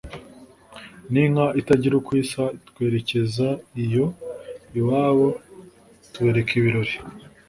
N’inka 1.11 1.45
itagira 1.59 1.93
uko 1.97 2.11
isa 2.23 2.43
Twerekaza 2.67 3.47
iyo 3.83 4.05
iwabo 4.79 5.27
Tubereka 6.11 6.51
ibirori 6.59 6.95